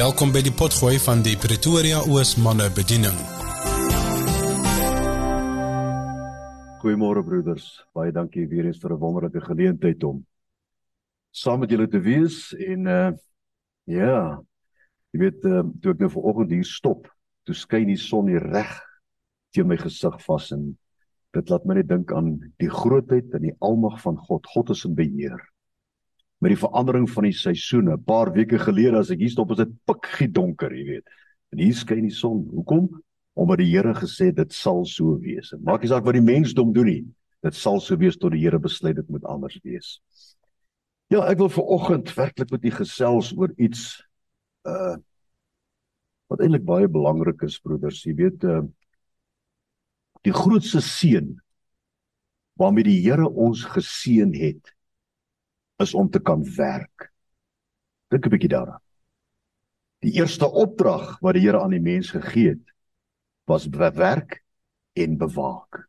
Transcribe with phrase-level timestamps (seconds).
[0.00, 3.16] Welkom by die potgooi van die Pretoria Oos manne bediening.
[6.80, 7.66] Goeiemôre broeders.
[7.92, 10.22] Baie dankie weer eens vir 'n wonderlike geleentheid om
[11.30, 13.12] saam met julle te wees en uh
[13.84, 14.40] ja,
[15.12, 17.04] jy weet uh, toe ek nou vanoggend hier stop,
[17.44, 18.72] toe skyn die son hier reg
[19.52, 20.78] teen my gesig vas en
[21.36, 24.46] dit laat my net dink aan die grootheid en die almag van God.
[24.46, 25.49] God is in beheer
[26.40, 27.96] met die verandering van die seisoene.
[27.96, 31.06] 'n Paar weke gelede as ek hier stop, is dit pikgie donker, jy weet.
[31.52, 32.46] En hier skyn die son.
[32.54, 32.88] Hoekom?
[33.34, 35.52] Omdat die Here gesê dit sal so wees.
[35.52, 37.04] En maak nie saak wat die mensdom doen nie.
[37.42, 40.00] Dit sal so wees tot die Here besluit dit moet anders wees.
[41.10, 44.02] Ja, ek wil vir oggend werklik met u gesels oor iets
[44.68, 44.96] uh
[46.30, 48.04] wat eintlik baie belangrik is, broeders.
[48.06, 48.62] Jy weet uh
[50.22, 51.32] die grootste seën
[52.60, 54.70] waarmee die Here ons geseën het
[55.80, 57.10] is om te kan werk.
[58.10, 58.82] Dink 'n bietjie daaraan.
[60.00, 62.66] Die eerste opdrag wat die Here aan die mens gegee het,
[63.44, 64.42] was werk
[64.92, 65.88] en bewaak.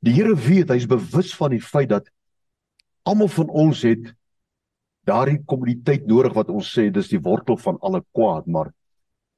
[0.00, 2.10] Die Here weet, hy's bewus van die feit dat
[3.02, 4.14] almal van ons het
[5.06, 8.72] daardie kommuniteit nodig wat ons sê dis die wortel van alle kwaad, maar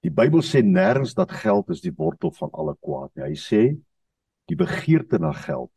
[0.00, 3.24] die Bybel sê nêrens dat geld is die wortel van alle kwaad nie.
[3.28, 3.62] Hy sê
[4.48, 5.70] die begeerte na geld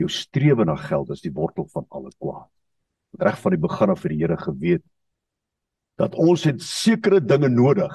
[0.00, 2.50] jou strewe na geld is die wortel van alle kwaad.
[3.20, 4.84] Reg van die begin af vir die Here geweet
[6.00, 7.94] dat ons het sekere dinge nodig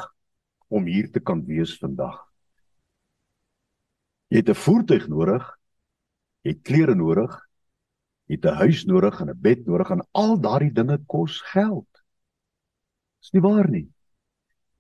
[0.72, 2.22] om hier te kan wees vandag.
[4.30, 5.44] Jy het 'n voertuig nodig,
[6.44, 7.31] jy het klere nodig,
[8.27, 11.88] jy het 'n huis nodig en 'n bed nodig en al daardie dinge kos geld.
[13.20, 13.89] Dis nie waar nie.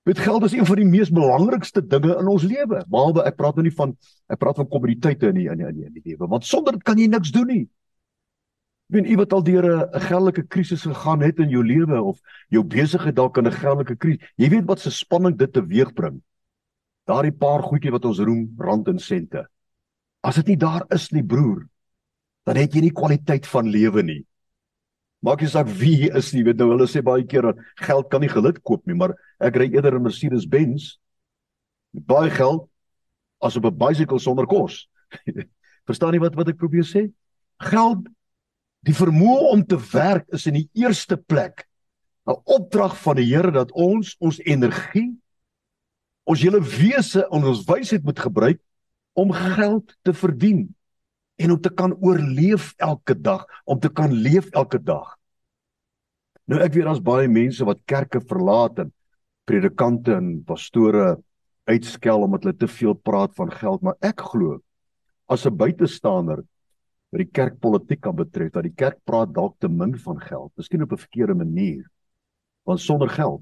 [0.09, 2.79] Weet geld is een van die mees belangrikste dinge in ons lewe.
[2.89, 3.91] Behalwe ek praat nou nie van
[4.33, 6.97] ek praat van kommoditeite in die in die in die lewe, want sonder dit kan
[6.97, 7.65] jy niks doen nie.
[8.89, 12.17] Wen jy wat al deur 'n geldelike krisis gegaan het in jou lewe of
[12.49, 16.21] jou besigheid dalk in 'n geldelike krisis, jy weet wat se spanning dit teweegbring.
[17.05, 19.45] Daardie paar goedjies wat ons roem, rand en sente.
[20.23, 21.69] As dit nie daar is nie, broer,
[22.45, 24.25] dan het jy nie kwaliteit van lewe nie.
[25.19, 28.07] Maak nie saak wie jy is nie, weet nou hulle sê baie keer dat geld
[28.11, 30.95] kan nie geluk koop nie, maar ek ry eerder 'n Mercedes Benz
[31.93, 32.69] met baie geld
[33.41, 34.87] as op 'n bicycle sonder kos.
[35.87, 37.11] Verstaan jy wat wat ek probeer sê?
[37.59, 38.07] Geld
[38.87, 41.67] die vermoë om te werk is in die eerste plek
[42.27, 45.17] 'n opdrag van die Here dat ons ons energie
[46.29, 48.59] ons hele wese en ons wysheid moet gebruik
[49.17, 50.67] om geld te verdien
[51.39, 55.15] en om te kan oorleef elke dag, om te kan leef elke dag.
[56.49, 58.91] Nou ek weet daar's baie mense wat kerke verlaat en
[59.47, 61.19] predikante en pastore
[61.69, 64.59] uitskel omdat hulle te veel praat van geld, maar ek glo
[65.29, 66.43] as 'n buitestander
[67.09, 70.83] wat die kerkpolitiek kan betref dat die kerk praat dalk te min van geld, miskien
[70.83, 71.89] op 'n verkeerde manier.
[72.65, 73.41] Want sonder geld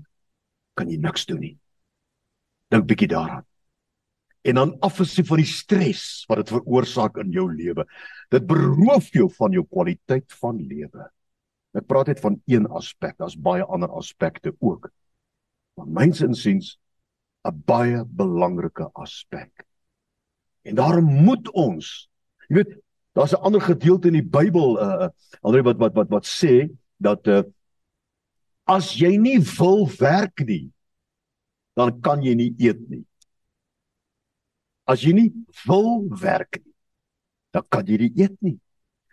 [0.76, 1.58] kan jy niks doen nie.
[2.70, 3.46] Dink bietjie daaraan
[4.48, 7.84] en dan afgesien van die stres wat dit veroorsaak in jou lewe.
[8.32, 11.08] Dit beroof jou van jou kwaliteit van lewe.
[11.76, 14.90] Ek praat net van een aspek, daar's baie ander aspekte ook.
[15.78, 16.78] Maar myns insiens
[17.46, 19.52] 'n baie belangrike aspek.
[20.64, 22.10] En daarom moet ons,
[22.50, 22.78] jy weet,
[23.16, 25.10] daar's 'n ander gedeelte in die Bybel uh
[25.42, 27.44] alre wat wat wat wat sê dat uh
[28.66, 30.72] as jy nie wil werk nie,
[31.76, 33.07] dan kan jy nie eet nie.
[34.88, 35.30] As jy nie
[35.66, 36.74] wil werk nie,
[37.52, 38.58] dan kan jy nie eet nie.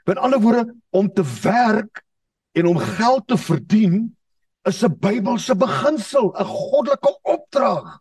[0.06, 2.04] Met ander woorde, om te werk
[2.54, 4.14] en om geld te verdien
[4.64, 8.00] is 'n Bybelse beginsel, 'n goddelike opdrag.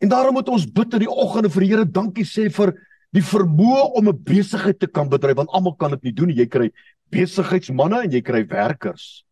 [0.00, 2.74] En daarom moet ons bid in die oggend en vir die Here dankie sê vir
[3.12, 6.30] die vermoë om 'n besigheid te kan bedryf want almal kan dit nie doen.
[6.30, 6.72] Jy kry
[7.10, 9.24] besigheidsmande en jy kry werkers.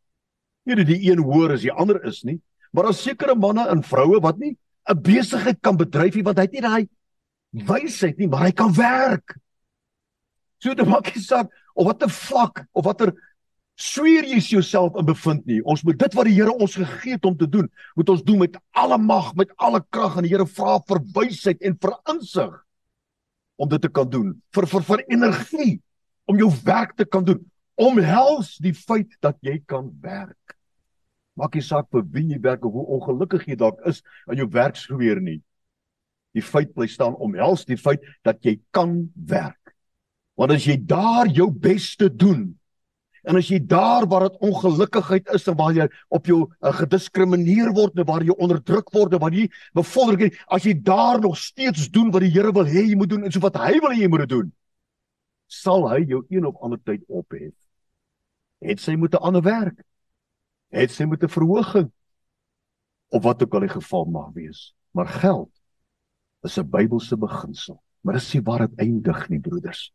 [0.66, 2.40] Nie dat die een hoër as die ander is nie,
[2.72, 4.56] maar daar sekerre manne en vroue wat nie
[4.88, 6.88] 'n besigheid kan bedryf nie want hy het nie daai
[7.50, 9.36] wysheid nie, maar hy kan werk.
[10.62, 13.14] So dit maak nie saak of watter vlak of watter
[13.78, 15.60] sweer jy jouself in bevind nie.
[15.62, 18.40] Ons moet dit wat die Here ons gegee het om te doen, moet ons doen
[18.42, 22.56] met alle mag, met alle krag en die Here vra vir wysheid en vir insig
[23.58, 24.34] om dit te kan doen.
[24.54, 25.78] Vir vir vir energie
[26.28, 27.40] om jou werk te kan doen.
[27.78, 30.58] Omhels die feit dat jy kan werk.
[31.38, 34.48] Maak nie saak vir wie jy werk of hoe ongelukkig jy dalk is aan jou
[34.50, 35.38] werksgeweer nie
[36.36, 39.74] die feit bly staan omhels die feit dat jy kan werk.
[40.38, 42.52] Want as jy daar jou bes te doen
[43.28, 47.72] en as jy daar waar dit ongelukkigheid is en waar jy op jou uh, gediskrimineer
[47.76, 51.36] word en waar jy onderdruk word en waar jy bevorder word, as jy daar nog
[51.36, 53.92] steeds doen wat die Here wil hê jy moet doen en so wat hy wil
[53.92, 54.48] hê jy moet doen,
[55.48, 57.52] sal hy jou een of ander tyd ophef.
[58.64, 59.82] Het sy moet 'n ander werk.
[60.70, 61.90] Het sy moet 'n verhoging
[63.10, 64.74] of wat ook al die geval mag wees.
[64.92, 65.57] Maar geld
[66.48, 67.82] is 'n Bybelse beginsel.
[68.02, 69.92] Maar dis nie waar dit eindig nie, broeders.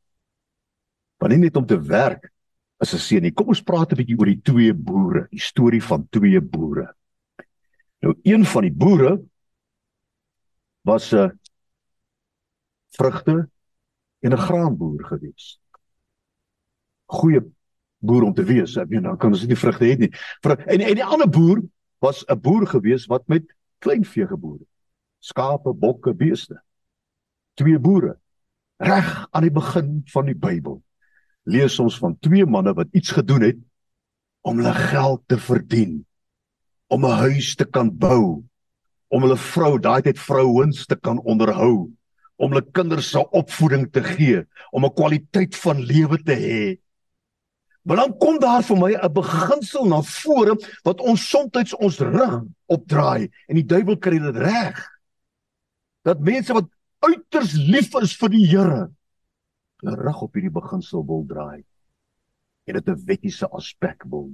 [1.18, 2.32] Want nie net om te werk
[2.80, 3.32] is 'n seën nie.
[3.32, 6.94] Kom ons praat 'n bietjie oor die twee boere, die storie van twee boere.
[8.02, 9.22] Nou een van die boere
[10.84, 11.32] was 'n
[12.98, 13.50] vrugte
[14.22, 15.60] en 'n graanboer gewees.
[17.06, 17.42] Goeie
[18.00, 20.12] boer om te wees, ek meen dan kan ons nie vrugte hê nie.
[20.44, 21.62] En en die ander boer
[22.00, 23.44] was 'n boer gewees wat met
[23.80, 24.73] kleinvee geboer het.
[25.24, 26.60] Skape, bokke, beeste.
[27.56, 28.18] Twee boere.
[28.84, 30.82] Reg aan die begin van die Bybel
[31.44, 33.60] lees ons van twee manne wat iets gedoen het
[34.44, 36.04] om hulle geld te verdien,
[36.88, 38.44] om 'n huis te kan bou,
[39.08, 41.92] om hulle vrou, daai tyd vrouens te kan onderhou,
[42.36, 46.78] om hulle kinders se opvoeding te gee, om 'n kwaliteit van lewe te hê.
[47.84, 52.44] Maar dan kom daar vir my 'n beginsel na vore wat ons soms ons rug
[52.66, 54.93] opdraai en die duiwel kry dit reg.
[56.04, 56.68] Dat mense wat
[57.04, 58.88] uiters lief is vir die Here,
[59.84, 61.64] hulle rug op hierdie beginsel wil draai
[62.68, 64.30] en dit 'n wettiese aspek wil.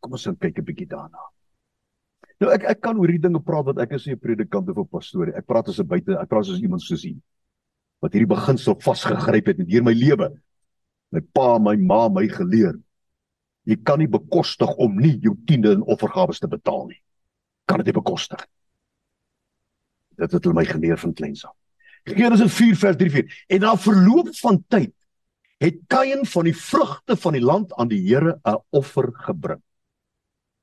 [0.00, 1.18] Kom ons kyk 'n bietjie daarna.
[2.40, 4.86] Nou ek ek kan oor hierdie dinge praat wat ek is 'n predikant of 'n
[4.86, 5.34] pastoor.
[5.34, 7.20] Ek praat as 'n buite, ek praat as iemand soos u
[8.00, 10.30] wat hierdie beginsel vasgegryp het hier my lewe.
[11.10, 12.78] My pa, my ma my geleer.
[13.66, 17.02] Jy kan nie bekostig om nie jou tiende en offergawes te betaal nie.
[17.66, 18.46] Kan dit nie bekostig.
[20.18, 21.54] Dit het hulle my geleer van kleins af.
[22.08, 23.44] Genesis 4 vers 3 4.
[23.54, 24.94] En na verloop van tyd
[25.62, 29.62] het Kain van die vrugte van die land aan die Here 'n offer gebring.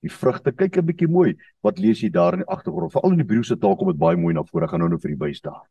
[0.02, 1.36] Die vrugte, kyk 'n bietjie mooi.
[1.62, 2.92] Wat lees jy daar in die agtergrond?
[2.92, 4.68] Veral in die Hebreëse taal kom dit baie mooi na vore.
[4.68, 5.66] Gaan nou nou vir die bys daar.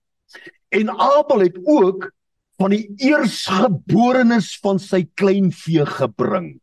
[0.69, 2.12] En Abel het ook
[2.58, 6.60] van die eersgeborenes van sy kleinvee gebring.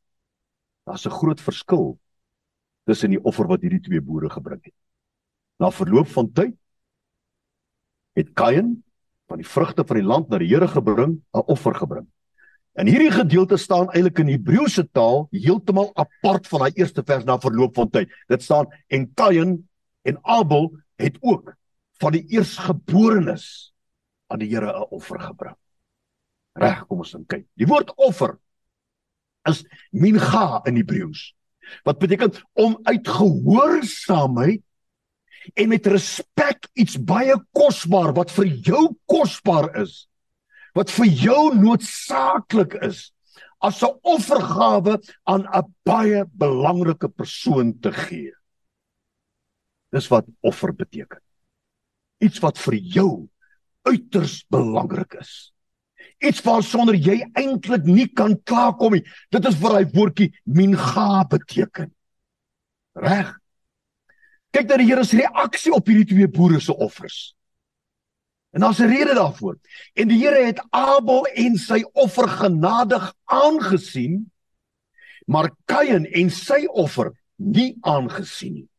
[0.85, 1.99] Daar's 'n groot verskil
[2.85, 4.73] tussen die offer wat hierdie twee boere gebring het.
[5.59, 6.55] Na verloop van tyd
[8.17, 8.83] het Kain
[9.31, 12.07] van die vrugte van die land na die Here gebring, 'n offer gebring.
[12.73, 17.37] En hierdie gedeelte staan eintlik in Hebreëse taal heeltemal apart van daai eerste vers na
[17.39, 18.11] verloop van tyd.
[18.27, 19.69] Dit staan en Kain
[20.07, 21.55] en Abel het ook
[21.99, 23.73] van die eersgeborenes
[24.31, 25.55] aan die Here 'n offer gebring.
[26.53, 27.45] Reg, kom ons kyk.
[27.55, 28.39] Die woord offer
[29.49, 31.33] is mincha in Hebreëus.
[31.83, 34.63] Wat beteken om uit gehoorsaamheid
[35.53, 40.07] en met respek iets baie kosbaar wat vir jou kosbaar is
[40.77, 43.11] wat vir jou noodsaaklik is
[43.61, 48.33] as 'n offergawe aan 'n baie belangrike persoon te gee.
[49.91, 51.19] Dis wat offer beteken.
[52.19, 53.29] Iets wat vir jou
[53.83, 55.53] uiters belangrik is.
[56.19, 59.05] Iets waarsonder jy eintlik nie kan klaarkom nie.
[59.29, 61.93] Dit is wat hy woordjie minga beteken.
[62.93, 63.40] Reg?
[64.51, 67.35] Kyk dat die Here se reaksie op hierdie twee boere se offers.
[68.51, 69.59] En daar's 'n rede daarvoor.
[69.93, 74.31] En die Here het Abel en sy offer genadig aangesien,
[75.25, 78.69] maar Kain en sy offer nie aangesien nie.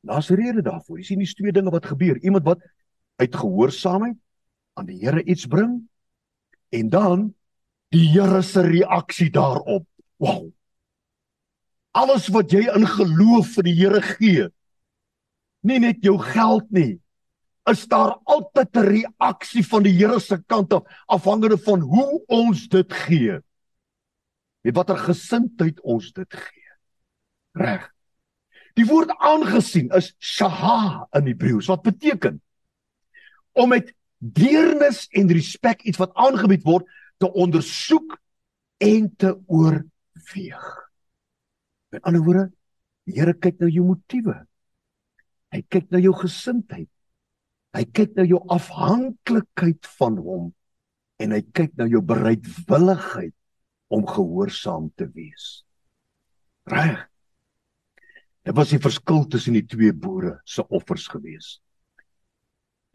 [0.00, 0.98] Daar's 'n rede daarvoor.
[0.98, 2.18] Jy sien dis twee dinge wat gebeur.
[2.22, 2.60] Iemand wat
[3.16, 4.16] uit gehoorsaamheid
[4.72, 5.88] aan die Here iets bring
[6.68, 7.34] en dan
[7.88, 9.86] die Here se reaksie daarop.
[10.16, 10.52] Wow.
[11.90, 14.48] Alles wat jy in geloof vir die Here gee.
[15.66, 17.00] Nie net jou geld nie,
[17.68, 22.68] is daar altyd 'n reaksie van die Here se kant af afhangende van hoe ons
[22.68, 23.40] dit gee.
[24.62, 26.70] Met watter gesindheid ons dit gee.
[27.52, 27.90] Reg.
[28.74, 32.40] Die woord aangesien is shaha in Hebreëus wat beteken
[33.52, 36.86] om met deernis en respek iets wat aangebied word
[37.18, 38.18] te ondersoek
[38.78, 40.66] en te oorweeg.
[41.90, 42.52] Met ander woorde,
[43.08, 44.47] die Here kyk na jou motiewe.
[45.54, 46.88] Hy kyk na jou gesindheid.
[47.76, 50.48] Hy kyk na jou afhanklikheid van hom
[51.18, 53.34] en hy kyk na jou bereidwilligheid
[53.92, 55.64] om gehoorsaam te wees.
[56.68, 57.06] Reg.
[58.46, 61.58] Dit was die verskil tussen die twee boere se offers gewees.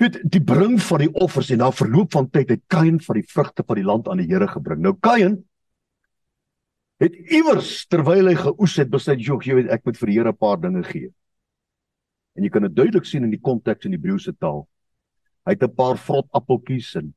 [0.01, 3.27] Dit die bring van die offers en na verloop van tyd het Kain van die
[3.29, 4.81] vrugte van die land aan die Here gebring.
[4.81, 5.43] Nou Kain
[7.03, 10.31] het iewers terwyl hy geoes het besluit, "Jog, jy weet ek moet vir die Here
[10.31, 11.13] 'n paar dinge gee."
[12.35, 14.67] En jy kan dit duidelik sien in die konteks in die Hebreëse taal.
[15.45, 17.13] Hy het 'n paar vrot appeltjies en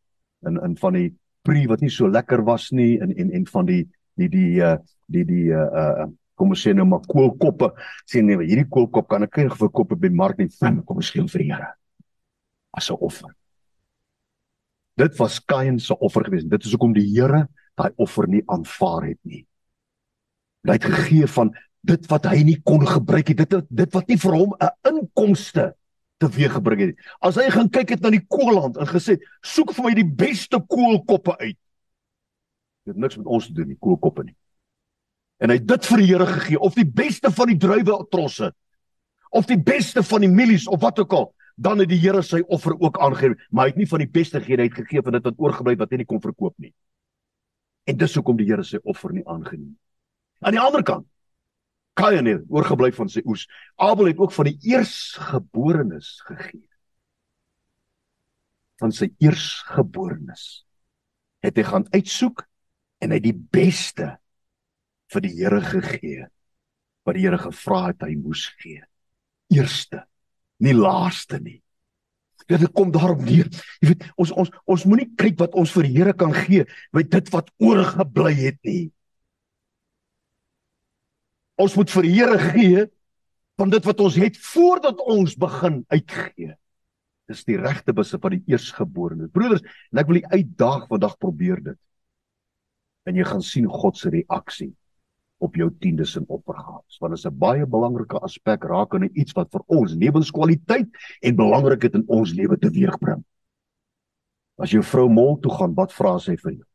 [0.46, 3.66] in in van die pri wat nie so lekker was nie en en en van
[3.66, 6.06] die die die uh die die uh uh
[6.36, 7.70] kom ons sê nou maar koolkoppe.
[8.04, 10.48] Sê nee, hierdie koolkop kan ek nie verkoop by mark nie.
[10.48, 11.72] Fyn, kom ons gee hom vir die Here
[12.76, 13.34] as 'n offer.
[14.96, 16.50] Dit was Kain se offer geweest.
[16.50, 19.46] Dit is hoekom die Here daai offer nie aanvaar het nie.
[20.66, 21.52] Hy het gegee van
[21.86, 25.74] dit wat hy nie kon gebruik het, dit dit wat nie vir hom 'n inkomste
[26.22, 26.96] teweeggebring het.
[27.20, 30.58] As hy gaan kyk het na die koolland en gesê, "Soek vir my die beste
[30.60, 31.58] koolkoppe uit."
[32.84, 34.36] Dit het niks met ons te doen nie, koolkoppe nie.
[35.38, 38.52] En hy het dit vir die Here gegee of die beste van die druiwe trosse
[39.30, 42.40] of die beste van die mielies of wat ook al, dan het die Here sy
[42.46, 45.12] offer ook aangegee, maar hy het nie van die beste gegee, hy het gegee van
[45.12, 46.72] dit wat oorgebly wat hy nie kon verkoop nie.
[47.84, 49.78] En dis hoekom die Here sy offer nie aangeneem nie.
[50.40, 51.06] Aan die ander kant
[51.96, 53.46] Kain het oorgebly van sy oes.
[53.80, 56.66] Abel het ook van die eersgeborenes gegee.
[58.82, 60.66] Van sy eersgeborenes
[61.44, 62.44] het hy gaan uitsoek
[63.00, 64.16] en hy die beste
[65.12, 66.26] vir die Here gegee.
[67.06, 68.82] Wat die Here gevra het hy moes gee.
[69.54, 70.02] Eerste,
[70.60, 71.60] nie laaste nie.
[72.46, 73.48] Dit kom daarop neer.
[73.80, 77.08] Jy weet, ons ons ons moenie kyk wat ons vir die Here kan gee met
[77.10, 78.90] dit wat oorgebly het nie.
[81.56, 82.86] Ons moet vir Here gee
[83.56, 86.54] van dit wat ons het voordat ons begin uitgee.
[87.26, 89.30] Dis die regte besit van die eersgeborene.
[89.32, 91.78] Broeders, en ek wil u uitdaag vandag probeer dit.
[93.08, 94.74] En jy gaan sien God se reaksie
[95.42, 97.00] op jou tiendes en oppergaats.
[97.00, 100.88] Want dit is 'n baie belangrike aspek aan iets wat vir ons lewenskwaliteit
[101.22, 103.24] en belangrikheid in ons lewe teweegbring.
[104.58, 106.66] As jou vrou mol toe gaan, wat vra sy vir jou?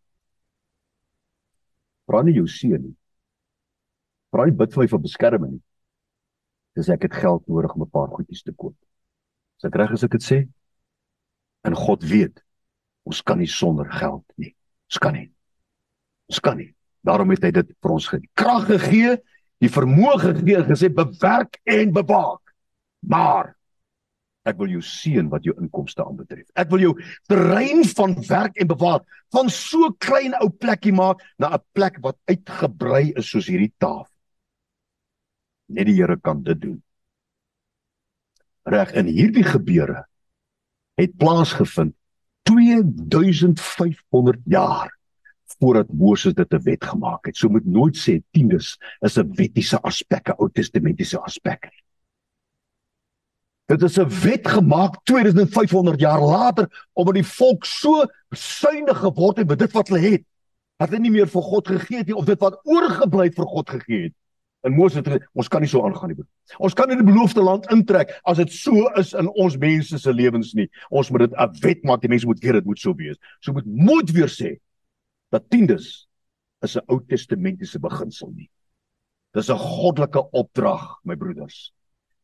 [2.08, 2.96] Vra nie jou seun nie.
[4.32, 5.64] Vra nie bid vir my vir beskerming nie.
[6.80, 8.76] Dis ek het geld nodig om 'n paar goedjies te koop.
[9.60, 10.48] Is ek reg as ek dit sê?
[11.64, 12.42] En God weet
[13.04, 14.56] ons kan nie sonder geld nie.
[14.90, 15.32] Ons kan nie.
[16.30, 16.74] Ons kan nie.
[17.04, 18.30] Daarom het hy dit vir ons gegee.
[18.38, 19.18] Krag gegee,
[19.60, 22.54] die vermoë gegee en gesê bewerk en bewaak.
[23.02, 23.56] Maar
[24.50, 26.48] ek wil jou seën wat jou inkomste aanbetref.
[26.58, 26.94] Ek wil jou
[27.30, 32.18] terrein van werk en bewaak van so klein ou plekkie maak na 'n plek wat
[32.30, 34.11] uitgebrei is soos hierdie tafel.
[35.72, 36.80] Net die Here kan dit doen.
[38.68, 40.06] Reg in hierdie gebeure
[41.00, 41.96] het plaasgevind
[42.46, 44.92] 2500 jaar
[45.60, 47.38] voordat Moses dit 'n wet gemaak het.
[47.38, 51.70] So moet nooit sê tiendes is 'n wettiese aspek, 'n Ou Testamentiese aspek.
[53.66, 59.48] Dit is 'n wet gemaak 2500 jaar later omdat die volk so suiwig geword het
[59.48, 60.24] met dit wat hulle het.
[60.78, 63.70] Hulle nie meer vir God gegee het nie of dit wat oorgebly het vir God
[63.70, 64.14] gegee het.
[64.62, 66.24] En Moses het ons kan nie so aangaan nie.
[66.62, 70.14] Ons kan in die beloofde land intrek as dit so is in ons mense se
[70.14, 70.68] lewens nie.
[70.90, 72.02] Ons moet dit 'n wet maak.
[72.02, 73.18] Die mense moet weet dit moet so wees.
[73.40, 74.60] So moet moet weer sê
[75.32, 76.08] dat tiendes
[76.62, 78.50] is 'n Ou Testamentiese beginsel nie.
[79.34, 81.74] Dis 'n goddelike opdrag, my broeders.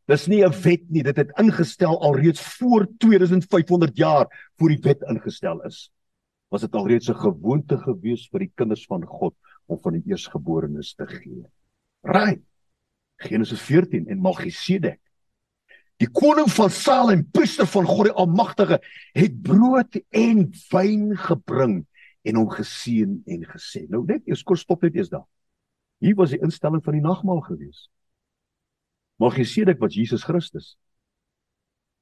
[0.08, 1.04] Dis nie 'n wet nie.
[1.04, 4.28] Dit het ingestel alreeds voor 2500 jaar
[4.58, 5.92] voor die wet ingestel is.
[6.50, 9.34] Was dit alreeds 'n gewoonte gewees vir die kinders van God
[9.66, 11.46] om van die eersgeborenes te gee.
[12.02, 12.42] Right.
[13.18, 15.00] Genesis 14 en Melchisedek.
[15.98, 18.78] Die koning van Salem, priester van God die Almagtige,
[19.18, 21.80] het brood en wyn gebring
[22.28, 23.88] en hom geseën en gesê.
[23.90, 25.26] Nou net eers kos stop net eers daar.
[26.04, 27.88] Hier was die instelling van die nagmaal gewees.
[29.18, 30.76] Melchisedek was Jesus Christus.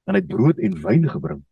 [0.04, 1.46] En hy het brood en wyn gebring.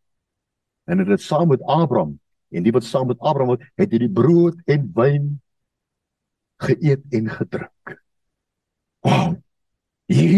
[0.83, 2.17] En het dit saam met Abraham
[2.53, 5.29] en die wat saam met Abraham was, het hy die brood en wyn
[6.61, 8.02] geëet en gedrink.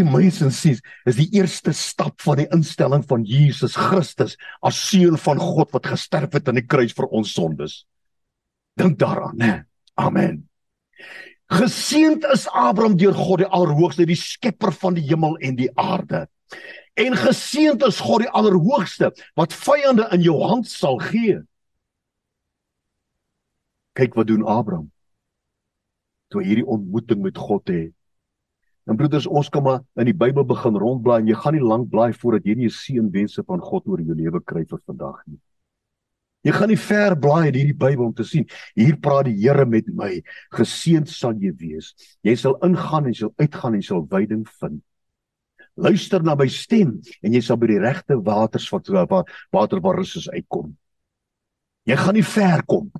[0.05, 0.19] Wow.
[0.19, 5.39] Hierdie mensensies is die eerste stap van die instelling van Jesus Christus as seun van
[5.39, 7.85] God wat gesterf het aan die kruis vir ons sondes.
[8.77, 9.65] Dink daaraan, né?
[9.95, 10.47] Amen.
[11.47, 16.25] Geseend is Abraham deur God die Allerhoogste, die skepper van die hemel en die aarde.
[16.97, 21.39] En geseend is God die Allerhoogste wat vyande in jou hand sal gee.
[23.95, 24.89] Kyk wat doen Abraham.
[26.33, 27.94] Toe hierdie ontmoeting met God het
[28.85, 31.89] En broeders, ons kan maar in die Bybel begin rondblaai en jy gaan nie lank
[31.89, 35.39] blaai voordat jy nie 'n seënwense van God oor jou lewe kry vir vandag nie.
[36.45, 39.65] Jy gaan nie ver blaai in hierdie Bybel om te sien hier praat die Here
[39.65, 40.21] met my.
[40.53, 41.95] Geseënd sal jy wees.
[42.21, 44.83] Jy sal ingaan en jy sal uitgaan en jy sal veiding vind.
[45.75, 48.87] Luister na my stem en jy sal by die regte waters wat
[49.51, 50.75] water waar rus uitkom.
[51.85, 52.91] Jy gaan nie ver kom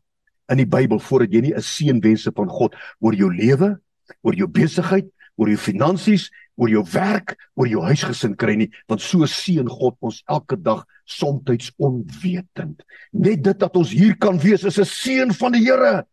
[0.51, 3.79] in die Bybel voordat jy nie 'n seënwense van God oor jou lewe,
[4.21, 9.03] oor jou besigheid, oor jou finansies, oor jou werk, oor jou huisgesin kry nie, want
[9.03, 12.81] so seën God ons elke dag soms onwetend.
[13.13, 16.05] Net dit dat ons hier kan wees is 'n seën van die Here.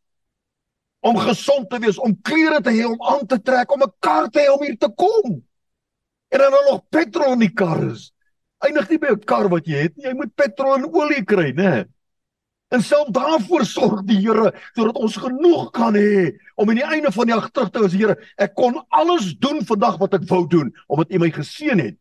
[1.01, 4.29] Om gesond te wees, om klere te hê om aan te trek, om 'n kar
[4.31, 5.43] te hê om hier te kom.
[6.31, 8.13] En dan nog petrol in die kar is.
[8.59, 11.53] Eindig nie by 'n kar wat jy het nie, jy moet petrol en olie kry,
[11.53, 11.87] né?
[12.73, 17.11] En self daarvoor sorg die Here sodat ons genoeg kan hê om aan die einde
[17.13, 20.47] van die dag terug te wees, Here, ek kon alles doen vandag wat ek wou
[20.49, 21.99] doen omdat U my geseën het.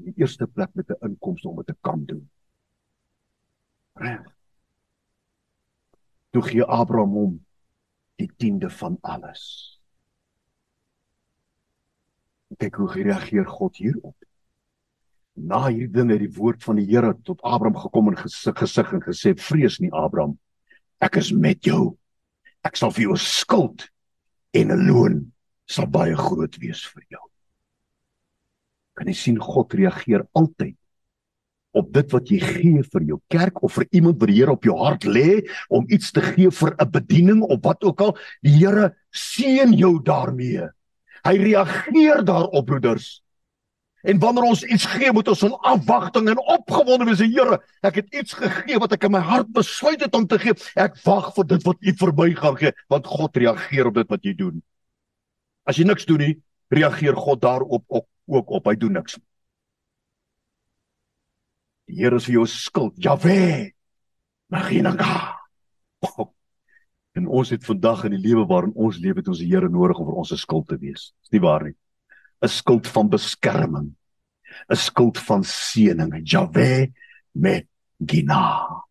[0.00, 2.24] Die eerste plek met 'n inkomste om dit te kan doen.
[4.00, 4.24] Reg.
[6.32, 7.46] Toe gee Abraham hom
[8.16, 9.42] die tiende van alles.
[12.56, 14.16] Kyk hoe reageer God hierop
[15.34, 18.92] na hierdie ding het die woord van die Here tot Abraham gekom en gesig gesig
[18.94, 20.36] en gesê vrees nie Abraham.
[21.02, 21.96] Ek is met jou.
[22.64, 23.88] Ek sal vir jou skuld
[24.54, 25.32] en 'n loon
[25.66, 27.24] sal baie groot wees vir jou.
[28.94, 30.76] Kan jy sien God reageer altyd
[31.74, 34.64] op dit wat jy gee vir jou kerk of vir iemand wat die Here op
[34.64, 38.16] jou hart lê om iets te gee vir 'n bediening of wat ook al.
[38.42, 40.70] Die Here seën jou daarmee.
[41.24, 43.23] Hy reageer daarop broeders
[44.04, 47.56] En wanneer ons iets gee, moet ons in afwagting en opgewonde wees, Here.
[47.80, 50.52] Ek het iets gegee wat ek in my hart besluit het om te gee.
[50.76, 54.26] Ek wag vir dit wat U verby gaan gee, want God reageer op dit wat
[54.28, 54.58] jy doen.
[55.64, 56.34] As jy niks doen nie,
[56.74, 58.68] reageer God daarop ook, ook op.
[58.68, 59.16] Hy doen niks.
[61.88, 63.00] Die Here is vir jou skuld.
[63.00, 63.72] Jahwe.
[64.52, 65.38] Maginanga.
[67.14, 69.96] En ons het vandag in die lewe waarin ons lewe het ons die Here nodig
[69.96, 71.12] om vir ons se skuld te wees.
[71.24, 71.76] Dis nie waar nie.
[72.44, 73.88] 'n skuld van beskerming,
[74.68, 76.20] 'n skuld van seëning.
[76.22, 76.92] Jahwe
[77.32, 77.66] met
[77.98, 78.84] Gina.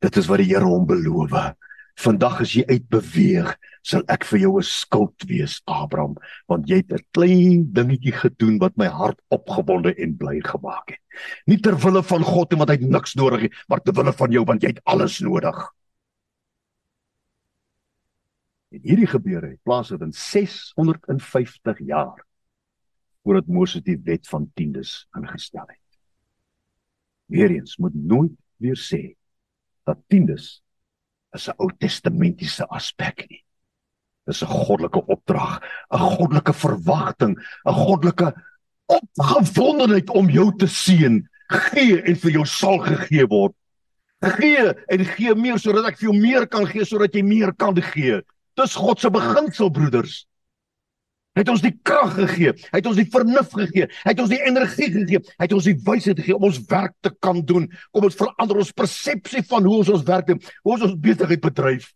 [0.00, 1.54] Dit is wat die Here hom beloof.
[1.94, 3.52] Vandag as jy uitbeweeg,
[3.86, 6.16] sal ek vir jou 'n skuld wees, Abraham,
[6.48, 11.02] want jy het 'n klein dingetjie gedoen wat my hart opgewonde en bly gemaak het.
[11.46, 14.30] Nie ter wille van God en wat hy niks nodig het, maar ter wille van
[14.30, 15.56] jou want jy het alles nodig.
[18.72, 22.24] En hierdie gebeure het plaasgevind in 650 jaar
[23.24, 25.98] voordat Moses die wet van tiendes ingestel het.
[27.32, 29.16] Weereens moet nooit weer sê
[29.88, 30.60] dat tiendes
[31.34, 33.42] is 'n Ou Testamentiese aspek nie.
[34.26, 38.34] Dis 'n goddelike opdrag, 'n goddelike verwagting, 'n goddelike
[38.86, 41.28] opgewondenheid om jou te seën.
[41.48, 43.54] Gee en vir jou sal gegee word.
[44.20, 47.76] Gee en gee meer sodat ek vir jou meer kan gee sodat jy meer kan
[47.76, 48.22] gee.
[48.56, 50.26] Dis God se beginsel broeders.
[51.34, 52.52] Hy het ons die krag gegee.
[52.70, 53.88] Hy het ons die vernuf gegee.
[54.04, 55.18] Hy het ons die energie gegee.
[55.34, 57.66] Hy het ons die wysheid gegee om ons werk te kan doen.
[57.90, 60.38] Kom ons verander ons persepsie van hoe ons ons werk doen.
[60.62, 61.90] Hoe ons ons besigheid bedryf.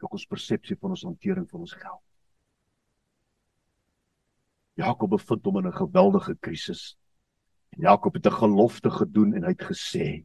[0.00, 2.02] Ook ons persepsie van ons hantering van ons geld.
[4.80, 6.96] Jakob bevind hom in 'n geweldige krisis.
[7.76, 10.24] En Jakob het 'n gelofte gedoen en hy het gesê: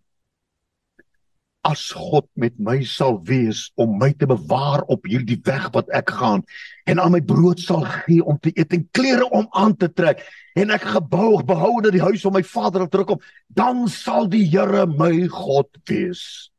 [1.68, 6.10] as God met my sal wees om my te bewaar op hierdie weg wat ek
[6.18, 6.42] gaan
[6.90, 10.24] en aan my brood sal gee om te eet en klere om aan te trek
[10.58, 14.88] en ek gebou behou dat die huis van my vader terugkom dan sal die Here
[14.90, 16.50] my God wees.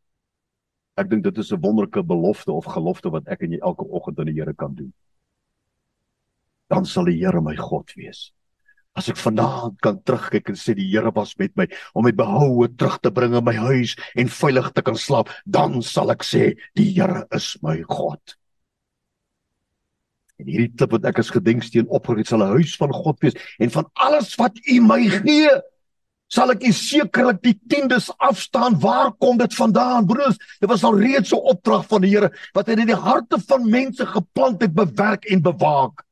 [0.96, 4.18] Ek dink dit is 'n wonderlike belofte of gelofte wat ek en jy elke oggend
[4.18, 4.92] aan die Here kan doen.
[6.70, 8.30] Dan sal die Here my God wees
[8.92, 11.64] As ek vanaand kan terugkyk en sê die Here was met my
[11.96, 15.80] om my behoue terug te bring in my huis en veilig te kan slaap, dan
[15.80, 18.36] sal ek sê die Here is my God.
[20.36, 23.38] En hierdie klip wat ek as gedenksteen opgerig het, sal 'n huis van God wees
[23.58, 25.48] en van alles wat U my gee,
[26.28, 28.76] sal ek sekerlik die tiendes afstaan.
[28.80, 30.36] Waar kom dit vandaan, broers?
[30.60, 33.70] Dit was al reeds 'n opdrag van die Here wat hy in die harte van
[33.70, 36.04] mense geplant het, bewerk en bewaak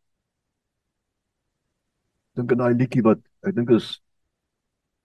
[2.41, 3.99] dink aan daai liedjie wat ek dink is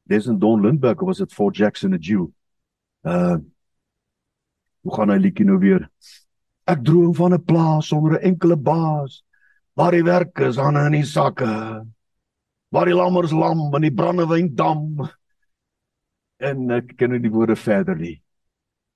[0.10, 2.32] Desmond Don Lindbergh of was dit for Jackson the Jew.
[3.04, 3.38] Uh
[4.86, 5.88] Hoe gaan hy liedjie nou weer?
[6.70, 9.24] Ek droom van 'n plaas sonder 'n enkele baas.
[9.74, 11.86] Waar die werk is aan in die sakke.
[12.70, 15.10] Waar die lammers lam en die brandewyn dam.
[16.38, 18.22] En ek ken nie die woorde verder nie.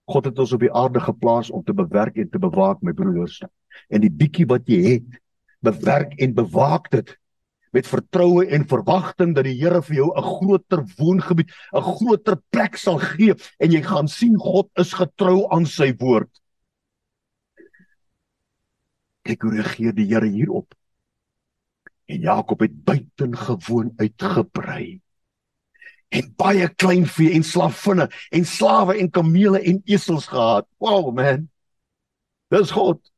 [0.06, 3.42] God het ons op die aarde geplaas om te bewerk en te bewaak my broers.
[3.90, 5.20] En die bietjie wat jy het,
[5.62, 7.18] bewerk en bewaak dit
[7.72, 12.78] met vertroue en verwagting dat die Here vir jou 'n groter woongebied, 'n groter plek
[12.78, 16.30] sal gee en jy gaan sien God is getrou aan sy woord.
[19.24, 20.74] Kyk hoe reageer die Here hierop.
[22.08, 25.02] En Jakob het buitengewoon uitgebrei.
[26.10, 30.68] En baie klein vee en slavinne en slawe en kamele en esels gehad.
[30.80, 31.50] Wow man.
[32.50, 33.12] Dis God.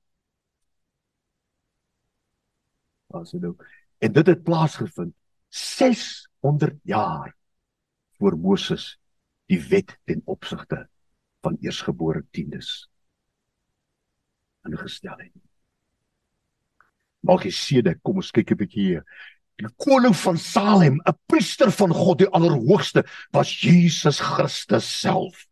[3.14, 3.64] As dit ook
[4.02, 5.14] En dit het plaasgevind
[5.50, 7.36] 600 jaar
[8.18, 9.00] voor Moses
[9.46, 10.88] die wet ten opsigte
[11.42, 12.90] van eersgebore tiendes
[14.66, 15.34] ingestel het.
[17.26, 19.04] Malchisedek, kom ons kyk 'n bietjie hier.
[19.62, 25.48] Die koning van Salem, 'n priester van God die Allerhoogste, was Jesus Christus self.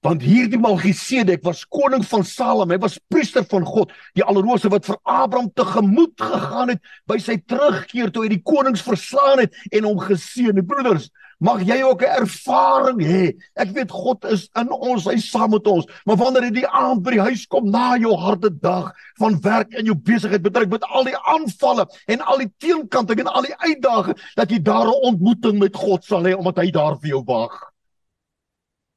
[0.00, 4.86] Want hierdie Melchisedek was koning van Salem, hy was priester van God, die Allerhoogste wat
[4.88, 9.84] vir Abraham tegemoet gegaan het by sy terugkeer toe hy die konings verslaan het en
[9.84, 10.68] hom geseën het.
[10.70, 11.10] Broeders,
[11.44, 13.36] mag jy ook 'n ervaring hê.
[13.56, 17.02] Ek weet God is in ons, hy saam met ons, maar wanneer jy die aand
[17.02, 20.84] by die huis kom na jou harde dag van werk en jou besigheid betrek met
[20.84, 25.12] al die aanvalle en al die teenkante en al die uitdagings, dat jy daar 'n
[25.12, 27.69] ontmoeting met God sal hê omdat hy daar vir jou wag.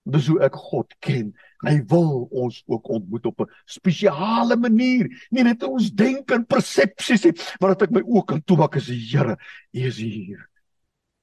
[0.04, 1.32] Dis hoe ek God ken.
[1.64, 5.08] Hy wil ons ook ontmoet op 'n spesiale manier.
[5.32, 8.88] Nie net ons denk en persepsies nie, maar dat ek my oë kan toemaak as
[8.88, 9.38] die Here.
[9.74, 10.50] Hy is hier.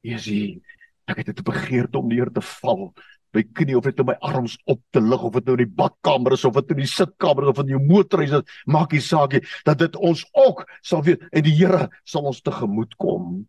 [0.03, 0.61] Hy is hier.
[1.07, 2.95] Ek het dit begeerte om neer te val
[3.33, 5.77] by knie of dit in my arms op te lig of dit nou in die
[5.77, 8.33] badkamer is of dit in die sitkamer of in jou motor is,
[8.67, 12.43] maak nie saak nie, dat dit ons ook sal weet en die Here sal ons
[12.43, 13.47] tegemoet kom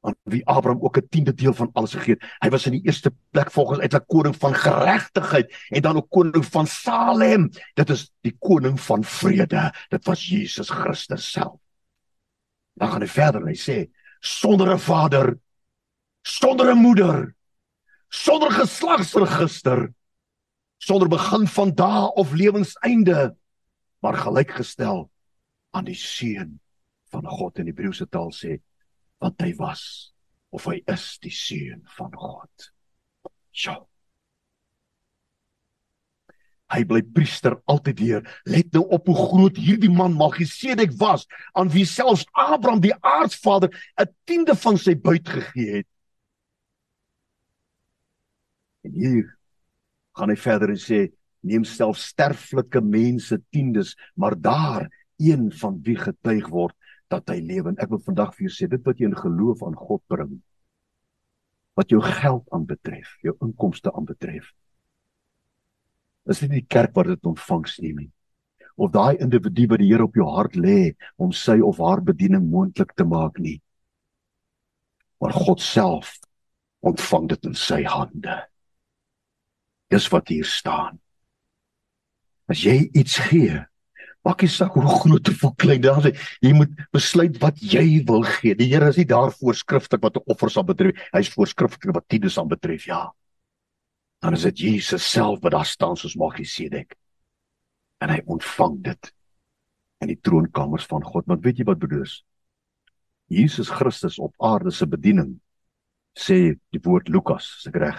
[0.00, 2.24] aan wie Abraham ook 'n tiende deel van alles gegee het.
[2.38, 6.46] Hy was in die eerste plek volgens uitlik koning van geregtigheid en dan ook koning
[6.46, 7.50] van Salem.
[7.74, 9.74] Dit is die koning van vrede.
[9.88, 11.60] Dit was Jesus Christus self.
[12.72, 15.38] Dan gaan hy verder en hy sê sonder 'n vader,
[16.22, 17.34] sonder 'n moeder,
[18.08, 19.92] sonder geslagsregister,
[20.78, 23.36] sonder begin van dae of lewenseinde,
[23.98, 25.10] maar gelykgestel
[25.70, 26.60] aan die seun
[27.10, 28.60] van God in die Hebreëse taal sê
[29.22, 30.12] want hy was
[30.54, 32.68] of hy is die seun van God.
[33.64, 33.76] Ja.
[36.68, 38.24] Hy bly priester altyd weer.
[38.48, 41.24] Let nou op hoe groot hierdie man Melchisedek was,
[41.56, 45.88] aan wie selfs Abraham die aardsvader 'n tiende van sy buit gegee het.
[48.84, 49.38] En hier
[50.16, 51.08] gaan hy verder en sê
[51.40, 56.74] neem self sterflike mense tiendes, maar daar een van wie getuig word
[57.12, 59.64] dat hy lewe en ek wil vandag vir jou sê dit wat jy in geloof
[59.66, 60.38] aan God bring
[61.78, 64.52] wat jou geld aanbetref, jou inkomste aanbetref
[66.28, 68.10] is dit nie die kerk wat dit ontvangs nie nie
[68.78, 72.46] of daai individu wat die Here op jou hart lê om sy of haar bediening
[72.50, 73.58] moontlik te maak nie.
[75.18, 76.14] Maar God self
[76.86, 78.36] ontvang dit in sy hande.
[79.90, 81.00] Dis wat hier staan.
[82.48, 83.64] As jy iets gee
[84.26, 86.22] Maak nie saak hoe groot of hoe klein dit is.
[86.44, 88.54] Jy moet besluit wat jy wil gee.
[88.58, 90.96] Die Here is nie daar voorskrifklik wat 'n offer sal betref.
[91.12, 93.12] Hy is voorskrifklik wat tiendes sal betref, ja.
[94.20, 96.96] Dan is dit Jesus self wat daar staan soos Melchisedek.
[98.00, 99.12] En hy ontvang dit
[100.00, 101.26] in die troonkamers van God.
[101.26, 102.06] Want weet jy wat bedoel?
[103.28, 105.40] Jesus Christus op aarde se bediening
[106.18, 107.98] sê die woord Lukas, as ek reg.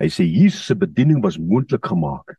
[0.00, 2.38] Hy sê Jesus se bediening was moontlik gemaak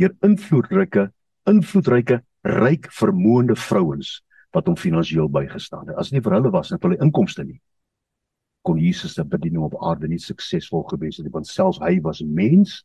[0.00, 1.10] deur invloedryke
[1.50, 4.20] invloedryke ryk vermoënde vrouens
[4.52, 5.96] wat hom finansiëel bygestaan het.
[5.96, 7.60] As nie vir hulle was net hulle inkomste nie,
[8.62, 12.82] kon Jesus se bediening op aarde nie suksesvol gewees het want selfs hy was mens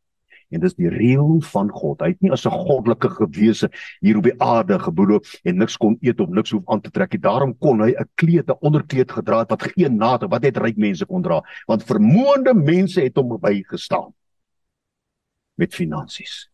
[0.53, 2.01] en dis die reël van God.
[2.01, 3.69] Hy het nie as 'n goddelike gewese
[4.01, 7.11] hier op die aarde geboorop en niks kon eet of niks hoef aan te trek
[7.11, 7.19] nie.
[7.19, 10.77] Daarom kon hy 'n kleed, 'n onderkleed gedra het wat geen naad wat net ryk
[10.77, 14.13] mense kon dra, want vermoënde mense het hom bygestaan
[15.55, 16.49] met finansies.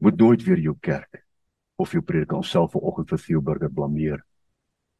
[0.00, 1.24] Moet nooit weer jou kerk
[1.80, 4.20] of jou preek onsself vanoggend vir veel burger blameer.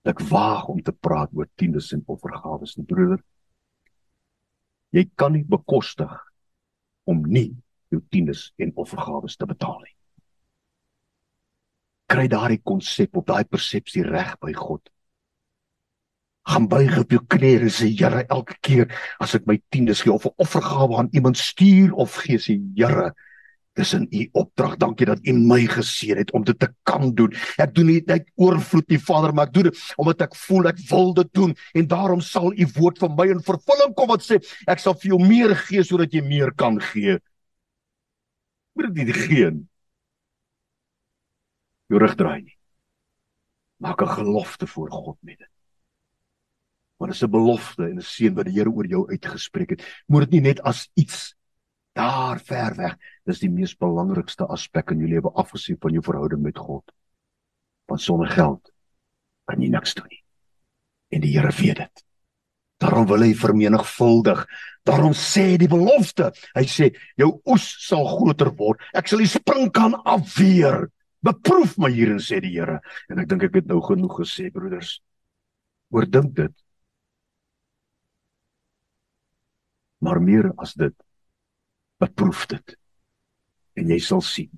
[0.08, 3.20] Ek waag om te praat oor tiendes en offergawes, nie broeder.
[4.96, 6.12] Jy kan nie bekostig
[7.08, 7.50] om nie
[7.92, 9.96] jou tiendes en offergawes te betaal nie.
[12.10, 14.82] Kry daardie konsep op daai persepsie reg by God.
[16.50, 18.88] Gaan buig op jou knieë en sê Here, elke keer
[19.22, 23.12] as ek my tiendes gee of 'n offergawe aan iemand stuur of gee sê Here,
[23.78, 24.76] Dis in u opdrag.
[24.76, 27.35] Dankie dat u my geseën het om dit te kan doen.
[27.56, 30.80] Ek doen dit uit oorvloed, die Vader, maar ek doen dit omdat ek voel ek
[30.90, 34.40] wil dit doen en daarom sal u woord vir my in vervulling kom wat sê
[34.66, 37.18] ek sal vir jou meer gee sodat jy meer kan gee.
[38.74, 39.66] Moet dit nie geen
[41.90, 42.56] jou rug draai nie.
[43.78, 45.48] Maak 'n gelofte voor God met dit.
[46.98, 50.04] Want dit is 'n belofte en 'n seën wat die Here oor jou uitgespreek het.
[50.06, 51.35] Moet dit nie net as iets
[51.92, 52.96] daar ver weg.
[53.26, 56.85] Dis die mees belangrikste aspek in jou lewe afgesien van jou verhouding met God.
[57.90, 58.70] Want sonder geld
[59.50, 60.22] kan jy niks doen nie.
[61.11, 62.05] En die Here weet dit.
[62.81, 64.44] Daarom wil hy vermenigvuldig.
[64.88, 66.88] Daarom sê die belofte, hy sê
[67.20, 68.81] jou oes sal groter word.
[68.96, 70.87] Ek sal die springkan afweer.
[71.20, 72.79] Beproef my hierin sê die Here.
[73.12, 74.96] En ek dink ek het nou genoeg gesê broeders.
[75.92, 76.55] Oordink dit.
[80.00, 80.94] Maar meer as dit
[82.00, 82.76] beproef dit.
[83.78, 84.50] En jy sal sien.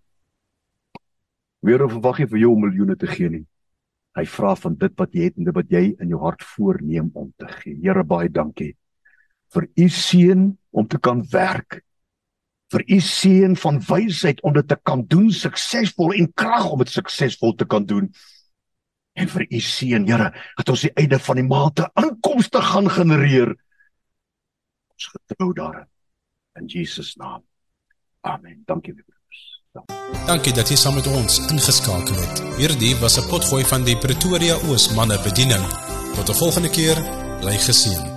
[1.62, 3.44] Weer of verwag jy vir jou miljoene te gee nie.
[4.18, 7.10] Hy vra van dit wat jy het en dit wat jy in jou hart voorneem
[7.14, 7.78] om te gee.
[7.80, 8.74] Here baie dankie
[9.52, 11.82] vir u seën om te kan werk.
[12.72, 16.92] Vir u seën van wysheid om dit te kan doen suksesvol en krag om dit
[16.92, 18.08] suksesvol te kan doen.
[19.12, 22.88] En vir u seën, Here, dat ons die einde van die maand te inkomste gaan
[22.88, 23.52] genereer.
[24.96, 25.91] Ons getrou daarin
[26.58, 27.42] in Jesus naam.
[28.20, 28.62] Amen.
[28.66, 29.12] Dankie weer.
[30.26, 32.42] Dankie dat jy saam met ons ingeskakel het.
[32.60, 35.64] Hierdie was 'n potgooi van die Pretoria Oos manne bediening.
[36.14, 36.96] Tot 'n volgende keer,
[37.40, 38.11] bly geseën.